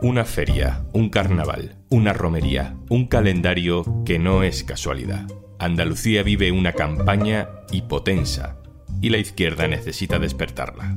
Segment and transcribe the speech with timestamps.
[0.00, 5.26] Una feria, un carnaval, una romería, un calendario que no es casualidad.
[5.58, 8.58] Andalucía vive una campaña hipotensa
[9.00, 10.96] y la izquierda necesita despertarla.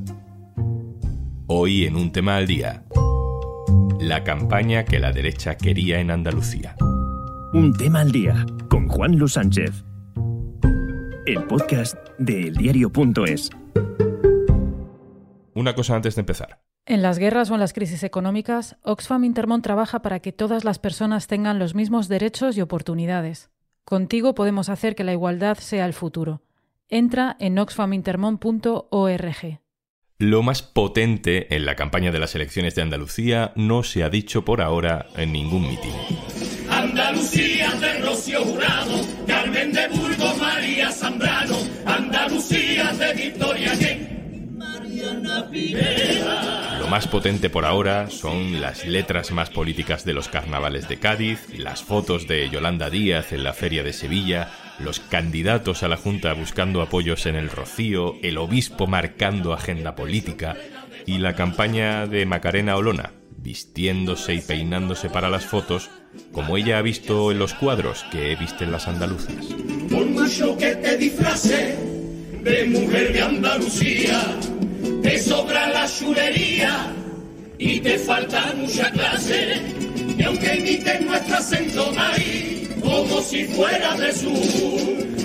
[1.48, 2.84] Hoy en un tema al día,
[4.00, 6.76] la campaña que la derecha quería en Andalucía.
[7.54, 9.84] Un tema al día con Juan Luis Sánchez.
[11.26, 13.50] El podcast de eldiario.es.
[15.56, 16.62] Una cosa antes de empezar.
[16.92, 20.78] En las guerras o en las crisis económicas, Oxfam Intermont trabaja para que todas las
[20.78, 23.50] personas tengan los mismos derechos y oportunidades.
[23.86, 26.42] Contigo podemos hacer que la igualdad sea el futuro.
[26.90, 29.62] Entra en oxfamintermont.org.
[30.18, 34.44] Lo más potente en la campaña de las elecciones de Andalucía no se ha dicho
[34.44, 35.94] por ahora en ningún mitin.
[36.70, 41.56] Andalucía de Rocío Jurado, Carmen de Burgos, María Zambrano,
[41.86, 44.11] Andalucía de Victoria.
[46.80, 51.48] Lo más potente por ahora son las letras más políticas de los carnavales de Cádiz,
[51.58, 54.50] las fotos de Yolanda Díaz en la Feria de Sevilla,
[54.80, 60.58] los candidatos a la Junta buscando apoyos en el Rocío, el obispo marcando agenda política
[61.06, 65.90] y la campaña de Macarena Olona, vistiéndose y peinándose para las fotos,
[66.32, 69.46] como ella ha visto en los cuadros que he visto en las andaluzas.
[69.90, 70.98] Por que te
[72.44, 74.40] de mujer de Andalucía,
[75.32, 76.94] sobra la chulería
[77.58, 79.62] y te falta mucha clase.
[80.18, 84.82] Y aunque imites nuestro acento maíz, como si fuera de sur,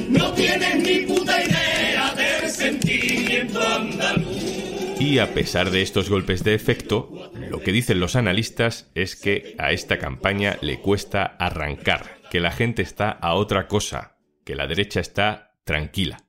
[0.09, 5.01] no tienes ni puta idea del sentimiento andaluz.
[5.01, 9.57] Y a pesar de estos golpes de efecto, lo que dicen los analistas es que
[9.59, 14.69] a esta campaña le cuesta arrancar, que la gente está a otra cosa, que la
[14.69, 16.26] derecha está tranquila.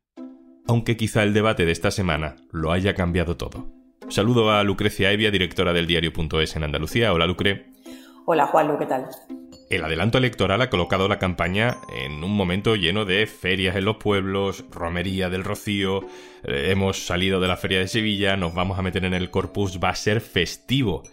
[0.70, 3.68] Aunque quizá el debate de esta semana lo haya cambiado todo.
[4.10, 7.14] Saludo a Lucrecia Evia, directora del diario.es en Andalucía.
[7.14, 7.72] Hola Lucre.
[8.26, 9.08] Hola Juanlu, ¿qué tal?
[9.70, 13.98] El adelanto electoral ha colocado la campaña en un momento lleno de ferias en los
[13.98, 16.02] pueblos, romería del Rocío,
[16.44, 19.80] eh, hemos salido de la feria de Sevilla, nos vamos a meter en el Corpus,
[19.82, 21.04] va a ser festivo.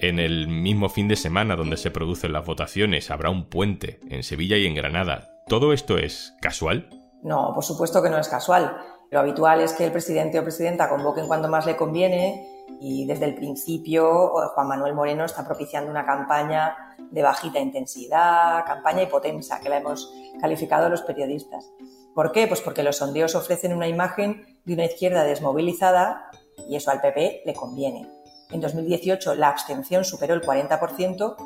[0.00, 4.22] En el mismo fin de semana donde se producen las votaciones habrá un puente en
[4.22, 5.30] Sevilla y en Granada.
[5.48, 6.88] ¿Todo esto es casual?
[7.22, 8.76] No, por supuesto que no es casual.
[9.10, 12.46] Lo habitual es que el presidente o presidenta convoquen cuando más le conviene
[12.80, 19.02] y desde el principio Juan Manuel Moreno está propiciando una campaña de bajita intensidad, campaña
[19.02, 21.72] hipotensa, que la hemos calificado los periodistas.
[22.14, 22.46] ¿Por qué?
[22.46, 26.30] Pues porque los sondeos ofrecen una imagen de una izquierda desmovilizada
[26.68, 28.10] y eso al PP le conviene.
[28.50, 31.36] En 2018 la abstención superó el 40%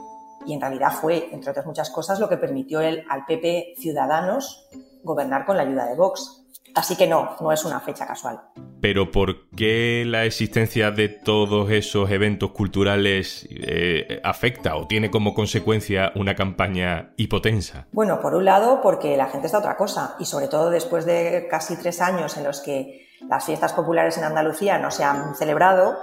[0.47, 4.69] y en realidad fue, entre otras muchas cosas, lo que permitió el, al PP Ciudadanos
[5.05, 6.42] gobernar con la ayuda de Vox.
[6.75, 8.41] Así que no, no es una fecha casual.
[8.81, 15.35] Pero ¿por qué la existencia de todos esos eventos culturales eh, afecta o tiene como
[15.35, 17.87] consecuencia una campaña hipotensa?
[17.93, 21.47] Bueno, por un lado porque la gente está otra cosa y sobre todo después de
[21.51, 25.97] casi tres años en los que las fiestas populares en Andalucía no se han celebrado,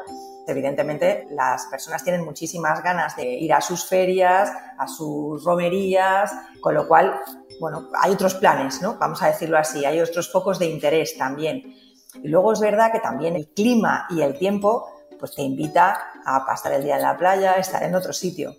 [0.49, 6.73] evidentemente las personas tienen muchísimas ganas de ir a sus ferias, a sus romerías, con
[6.73, 7.21] lo cual
[7.59, 8.95] bueno, hay otros planes, ¿no?
[8.97, 11.75] Vamos a decirlo así, hay otros focos de interés también.
[12.23, 14.87] Y luego es verdad que también el clima y el tiempo
[15.19, 18.55] pues te invita a pasar el día en la playa, estar en otro sitio.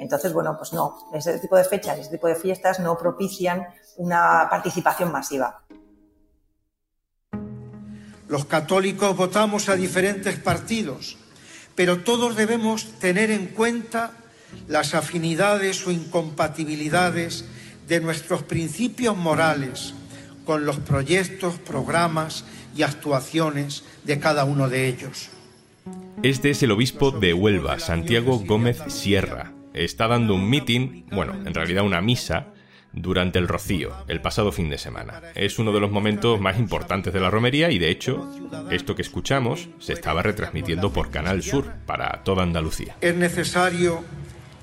[0.00, 3.66] Entonces, bueno, pues no, ese tipo de fechas, ese tipo de fiestas no propician
[3.98, 5.62] una participación masiva.
[8.26, 11.18] Los católicos votamos a diferentes partidos,
[11.74, 14.12] pero todos debemos tener en cuenta
[14.68, 17.44] las afinidades o incompatibilidades
[17.88, 19.94] de nuestros principios morales
[20.44, 22.44] con los proyectos, programas
[22.76, 25.28] y actuaciones de cada uno de ellos.
[26.22, 29.52] Este es el obispo de Huelva, Santiago Gómez Sierra.
[29.72, 32.48] Está dando un mitin, bueno, en realidad una misa,
[32.92, 35.22] durante el Rocío, el pasado fin de semana.
[35.34, 38.28] Es uno de los momentos más importantes de la romería y de hecho,
[38.70, 42.96] esto que escuchamos se estaba retransmitiendo por Canal Sur para toda Andalucía.
[43.00, 44.04] Es necesario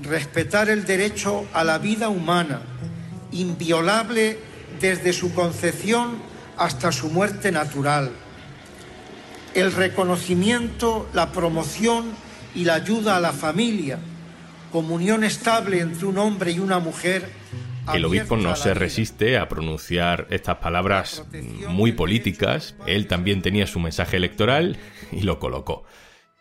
[0.01, 2.61] respetar el derecho a la vida humana
[3.31, 4.39] inviolable
[4.79, 6.17] desde su concepción
[6.57, 8.11] hasta su muerte natural.
[9.53, 12.05] El reconocimiento, la promoción
[12.53, 13.99] y la ayuda a la familia,
[14.71, 17.29] comunión estable entre un hombre y una mujer.
[17.93, 21.25] El obispo no se resiste a pronunciar estas palabras
[21.67, 22.75] muy políticas.
[22.85, 24.77] Él también tenía su mensaje electoral
[25.11, 25.85] y lo colocó.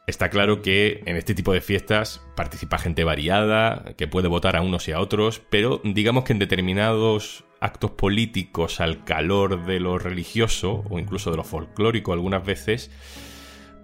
[0.06, 4.62] Está claro que en este tipo de fiestas participa gente variada, que puede votar a
[4.62, 9.98] unos y a otros, pero digamos que en determinados actos políticos al calor de lo
[9.98, 12.90] religioso o incluso de lo folclórico algunas veces,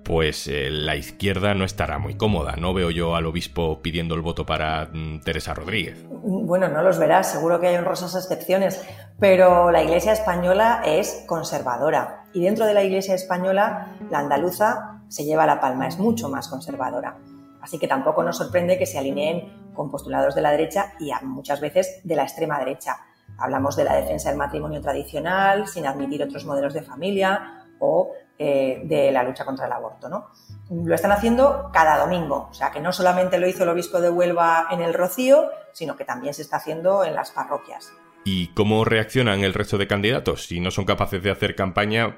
[0.05, 2.57] pues eh, la izquierda no estará muy cómoda.
[2.57, 6.05] No veo yo al obispo pidiendo el voto para mm, Teresa Rodríguez.
[6.09, 8.85] Bueno, no los verás, seguro que hay honrosas excepciones,
[9.19, 15.25] pero la Iglesia española es conservadora y dentro de la Iglesia española la andaluza se
[15.25, 17.19] lleva la palma, es mucho más conservadora.
[17.61, 21.61] Así que tampoco nos sorprende que se alineen con postulados de la derecha y muchas
[21.61, 22.97] veces de la extrema derecha.
[23.39, 28.83] Hablamos de la defensa del matrimonio tradicional, sin admitir otros modelos de familia o eh,
[28.85, 30.09] de la lucha contra el aborto.
[30.09, 30.29] ¿no?
[30.71, 34.11] Lo están haciendo cada domingo, o sea que no solamente lo hizo el obispo de
[34.11, 37.93] Huelva en el Rocío, sino que también se está haciendo en las parroquias.
[38.25, 40.47] ¿Y cómo reaccionan el resto de candidatos?
[40.47, 42.17] Si no son capaces de hacer campaña,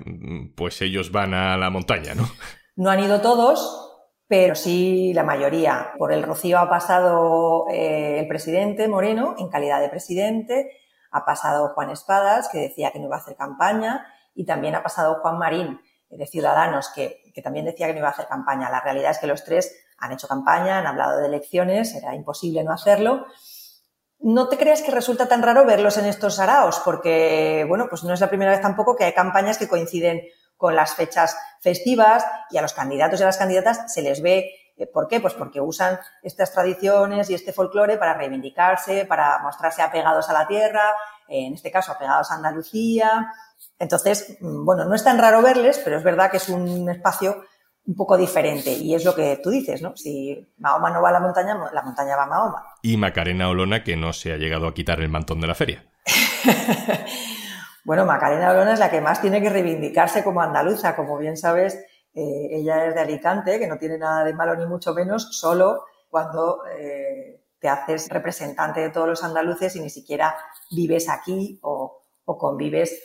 [0.55, 2.29] pues ellos van a la montaña, ¿no?
[2.77, 3.85] No han ido todos,
[4.29, 5.93] pero sí la mayoría.
[5.97, 10.73] Por el Rocío ha pasado eh, el presidente Moreno en calidad de presidente,
[11.11, 14.83] ha pasado Juan Espadas, que decía que no iba a hacer campaña, y también ha
[14.83, 15.81] pasado Juan Marín,
[16.17, 18.71] de Ciudadanos, que, también decía que no iba a hacer campaña.
[18.71, 22.65] La realidad es que los tres han hecho campaña, han hablado de elecciones, era imposible
[22.65, 23.27] no hacerlo.
[24.21, 28.15] No te creas que resulta tan raro verlos en estos araos, porque, bueno, pues no
[28.15, 30.23] es la primera vez tampoco que hay campañas que coinciden
[30.57, 34.51] con las fechas festivas y a los candidatos y a las candidatas se les ve
[34.93, 35.21] ¿Por qué?
[35.21, 40.47] Pues porque usan estas tradiciones y este folclore para reivindicarse, para mostrarse apegados a la
[40.47, 40.93] tierra,
[41.29, 43.31] en este caso apegados a Andalucía,
[43.79, 47.45] entonces, mm, bueno, no es tan raro verles, pero es verdad que es un espacio
[47.87, 49.95] un poco diferente y es lo que tú dices, ¿no?
[49.95, 52.67] Si Mahoma no va a la montaña, la montaña va a Mahoma.
[52.83, 55.85] Y Macarena Olona que no se ha llegado a quitar el mantón de la feria.
[57.85, 61.79] bueno, Macarena Olona es la que más tiene que reivindicarse como andaluza, como bien sabes,
[62.15, 65.85] eh, ella es de Alicante, que no tiene nada de malo ni mucho menos, solo
[66.09, 70.37] cuando eh, te haces representante de todos los andaluces y ni siquiera
[70.71, 73.01] vives aquí o, o convives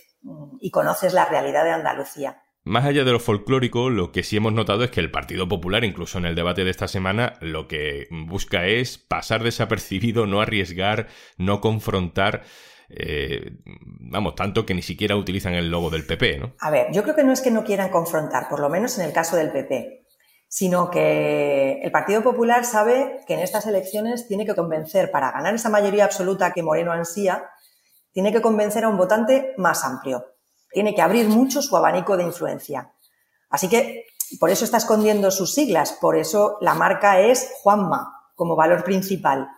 [0.59, 2.44] y conoces la realidad de Andalucía.
[2.63, 5.83] Más allá de lo folclórico, lo que sí hemos notado es que el Partido Popular,
[5.85, 11.07] incluso en el debate de esta semana, lo que busca es pasar desapercibido, no arriesgar,
[11.38, 12.44] no confrontar.
[12.89, 16.53] Eh, vamos, tanto que ni siquiera utilizan el logo del PP, ¿no?
[16.59, 19.06] A ver, yo creo que no es que no quieran confrontar, por lo menos en
[19.06, 20.06] el caso del PP,
[20.47, 25.53] sino que el Partido Popular sabe que en estas elecciones tiene que convencer para ganar
[25.53, 27.50] esa mayoría absoluta que Moreno ansía,
[28.12, 30.25] tiene que convencer a un votante más amplio.
[30.71, 32.91] Tiene que abrir mucho su abanico de influencia.
[33.50, 34.06] Así que
[34.39, 39.50] por eso está escondiendo sus siglas, por eso la marca es Juanma como valor principal.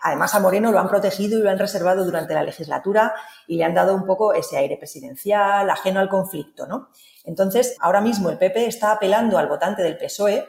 [0.00, 3.14] Además, a Moreno lo han protegido y lo han reservado durante la legislatura
[3.46, 6.88] y le han dado un poco ese aire presidencial, ajeno al conflicto, ¿no?
[7.24, 10.46] Entonces, ahora mismo el PP está apelando al votante del PSOE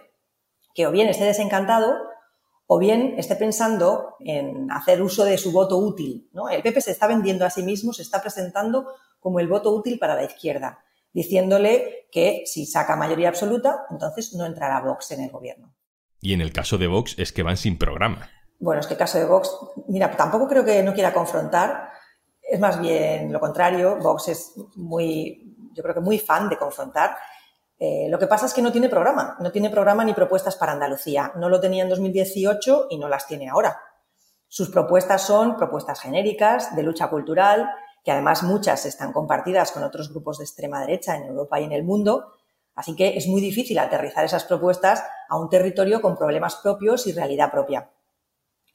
[0.73, 2.09] que o bien esté desencantado
[2.71, 6.29] o bien esté pensando en hacer uso de su voto útil.
[6.33, 6.49] ¿no?
[6.49, 8.87] El PP se está vendiendo a sí mismo, se está presentando
[9.19, 14.45] como el voto útil para la izquierda, diciéndole que si saca mayoría absoluta, entonces no
[14.45, 15.73] entrará Vox en el gobierno.
[16.21, 18.29] Y en el caso de Vox es que van sin programa.
[18.59, 19.57] Bueno, es que el caso de Vox,
[19.87, 21.89] mira, tampoco creo que no quiera confrontar,
[22.41, 27.15] es más bien lo contrario, Vox es muy, yo creo que muy fan de confrontar
[27.81, 30.73] eh, lo que pasa es que no tiene programa, no tiene programa ni propuestas para
[30.73, 31.31] Andalucía.
[31.35, 33.79] No lo tenía en 2018 y no las tiene ahora.
[34.49, 37.69] Sus propuestas son propuestas genéricas de lucha cultural,
[38.03, 41.71] que además muchas están compartidas con otros grupos de extrema derecha en Europa y en
[41.71, 42.33] el mundo.
[42.75, 47.13] Así que es muy difícil aterrizar esas propuestas a un territorio con problemas propios y
[47.13, 47.89] realidad propia.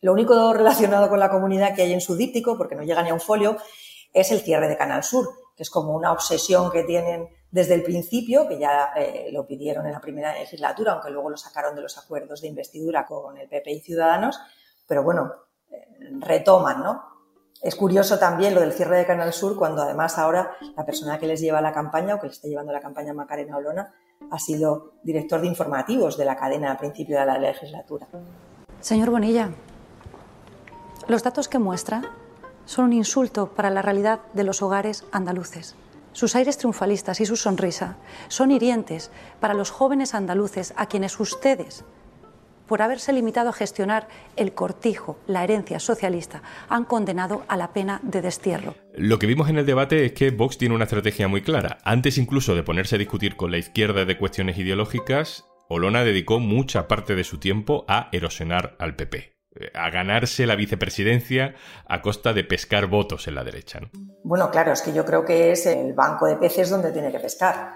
[0.04, 3.08] Lo único relacionado con la comunidad que hay en su díptico, porque no llega ni
[3.08, 3.56] a un folio,
[4.12, 7.82] es el cierre de Canal Sur, que es como una obsesión que tienen desde el
[7.82, 11.80] principio, que ya eh, lo pidieron en la primera legislatura, aunque luego lo sacaron de
[11.80, 14.38] los acuerdos de investidura con el PP y Ciudadanos,
[14.86, 15.32] pero bueno,
[15.70, 15.86] eh,
[16.20, 17.02] retoman, ¿no?
[17.62, 21.26] Es curioso también lo del cierre de Canal Sur, cuando además ahora la persona que
[21.26, 23.94] les lleva la campaña o que les está llevando la campaña Macarena Olona
[24.30, 28.06] ha sido director de informativos de la cadena al principio de la legislatura.
[28.80, 29.48] Señor Bonilla,
[31.08, 32.02] los datos que muestra
[32.64, 35.76] son un insulto para la realidad de los hogares andaluces.
[36.12, 37.96] Sus aires triunfalistas y su sonrisa
[38.28, 41.84] son hirientes para los jóvenes andaluces a quienes ustedes,
[42.66, 48.00] por haberse limitado a gestionar el cortijo, la herencia socialista, han condenado a la pena
[48.02, 48.74] de destierro.
[48.94, 51.78] Lo que vimos en el debate es que Vox tiene una estrategia muy clara.
[51.84, 56.88] Antes incluso de ponerse a discutir con la izquierda de cuestiones ideológicas, Olona dedicó mucha
[56.88, 59.33] parte de su tiempo a erosionar al PP
[59.74, 61.54] a ganarse la vicepresidencia
[61.86, 63.80] a costa de pescar votos en la derecha.
[64.22, 67.20] Bueno, claro, es que yo creo que es el banco de peces donde tiene que
[67.20, 67.74] pescar.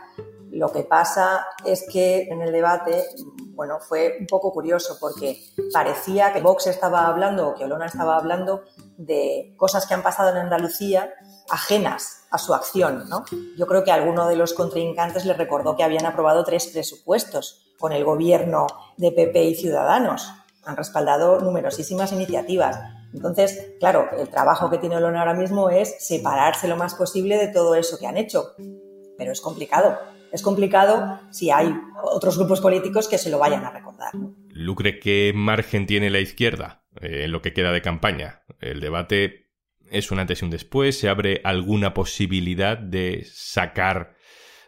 [0.51, 3.05] Lo que pasa es que en el debate,
[3.51, 5.41] bueno, fue un poco curioso porque
[5.73, 8.65] parecía que Vox estaba hablando o que Olona estaba hablando
[8.97, 11.13] de cosas que han pasado en Andalucía
[11.51, 13.25] ajenas a su acción, ¿no?
[13.57, 17.93] Yo creo que alguno de los contrincantes le recordó que habían aprobado tres presupuestos con
[17.93, 18.67] el gobierno
[18.97, 20.33] de PP y Ciudadanos.
[20.65, 22.79] Han respaldado numerosísimas iniciativas.
[23.15, 27.49] Entonces, claro, el trabajo que tiene Olona ahora mismo es separarse lo más posible de
[27.49, 28.55] todo eso que han hecho.
[29.17, 29.99] Pero es complicado.
[30.31, 34.13] Es complicado si hay otros grupos políticos que se lo vayan a recordar.
[34.51, 38.43] Lucre, ¿qué margen tiene la izquierda eh, en lo que queda de campaña?
[38.61, 39.49] El debate
[39.91, 40.99] es un antes y un después.
[40.99, 44.17] ¿Se abre alguna posibilidad de sacar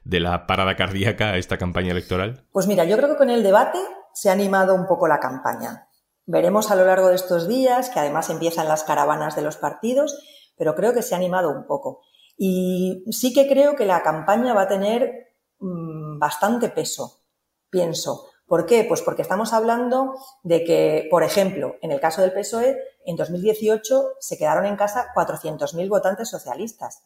[0.05, 2.47] de la parada cardíaca a esta campaña electoral?
[2.53, 3.79] Pues mira, yo creo que con el debate
[4.15, 5.89] se ha animado un poco la campaña.
[6.27, 10.19] Veremos a lo largo de estos días, que además empiezan las caravanas de los partidos,
[10.57, 12.03] pero creo que se ha animado un poco.
[12.37, 17.23] Y sí que creo que la campaña va a tener mm, bastante peso,
[17.69, 18.29] pienso.
[18.47, 18.85] ¿Por qué?
[18.85, 24.15] Pues porque estamos hablando de que, por ejemplo, en el caso del PSOE, en 2018
[24.19, 27.05] se quedaron en casa 400.000 votantes socialistas,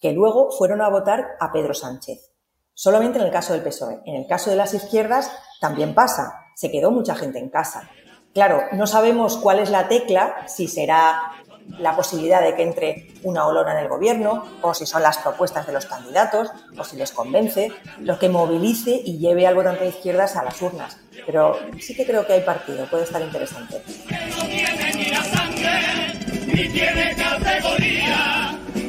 [0.00, 2.32] que luego fueron a votar a Pedro Sánchez.
[2.80, 4.00] Solamente en el caso del PSOE.
[4.06, 6.46] En el caso de las izquierdas también pasa.
[6.54, 7.90] Se quedó mucha gente en casa.
[8.32, 11.32] Claro, no sabemos cuál es la tecla, si será
[11.78, 15.66] la posibilidad de que entre una olona en el gobierno, o si son las propuestas
[15.66, 19.90] de los candidatos, o si les convence, lo que movilice y lleve al votante de
[19.90, 20.96] izquierdas a las urnas.
[21.26, 23.82] Pero sí que creo que hay partido, puede estar interesante.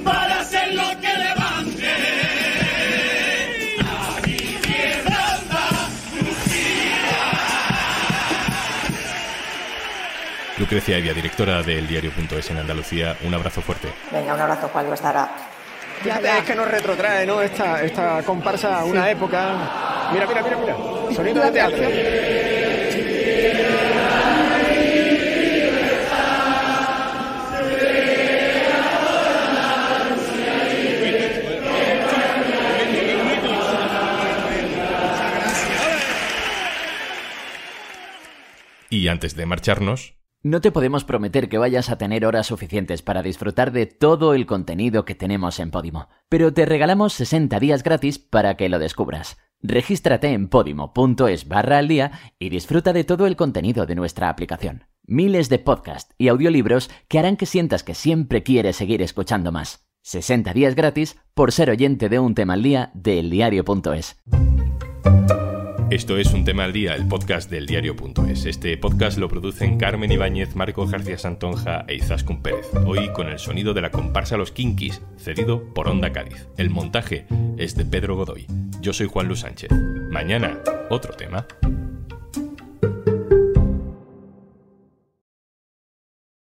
[0.06, 0.40] para
[0.72, 1.41] lo que
[10.72, 13.90] Lucrecia Evia, directora del diario.es en Andalucía, un abrazo fuerte.
[14.10, 15.30] Venga, un abrazo, Juan, lo estará.
[16.02, 17.42] Fíjate, es que nos retrotrae, ¿no?
[17.42, 20.10] Esta, esta comparsa a una época.
[20.14, 20.76] Mira, mira, mira, mira.
[21.14, 21.84] Sonido de teatro.
[38.90, 43.22] Y antes de marcharnos, no te podemos prometer que vayas a tener horas suficientes para
[43.22, 48.18] disfrutar de todo el contenido que tenemos en Podimo, pero te regalamos 60 días gratis
[48.18, 49.38] para que lo descubras.
[49.62, 54.86] Regístrate en podimo.es barra al día y disfruta de todo el contenido de nuestra aplicación.
[55.06, 59.86] Miles de podcasts y audiolibros que harán que sientas que siempre quieres seguir escuchando más.
[60.02, 64.18] 60 días gratis por ser oyente de un tema al día de eldiario.es.
[65.92, 68.46] Esto es Un Tema al Día, el podcast del diario.es.
[68.46, 72.66] Este podcast lo producen Carmen Ibáñez, Marco García Santonja e Izaskun Pérez.
[72.86, 76.48] Hoy con el sonido de la comparsa Los Kinkis, cedido por Onda Cádiz.
[76.56, 77.26] El montaje
[77.58, 78.48] es de Pedro Godoy.
[78.80, 79.70] Yo soy Juan Luis Sánchez.
[80.10, 81.46] Mañana, otro tema.